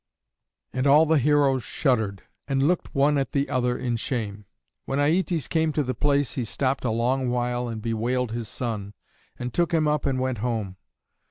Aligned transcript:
And 0.73 0.87
all 0.87 1.05
the 1.05 1.19
heroes 1.19 1.61
shuddered, 1.61 2.23
and 2.47 2.63
looked 2.67 2.95
one 2.95 3.19
at 3.19 3.33
the 3.33 3.47
other 3.51 3.77
in 3.77 3.97
shame. 3.97 4.45
When 4.85 4.97
Aietes 4.97 5.47
came 5.47 5.71
to 5.73 5.83
the 5.83 5.93
place 5.93 6.33
he 6.33 6.43
stopped 6.43 6.83
a 6.83 6.89
long 6.89 7.29
while 7.29 7.67
and 7.67 7.83
bewailed 7.83 8.31
his 8.31 8.47
son, 8.47 8.95
and 9.37 9.53
took 9.53 9.71
him 9.71 9.87
up 9.87 10.07
and 10.07 10.19
went 10.19 10.39
home. 10.39 10.77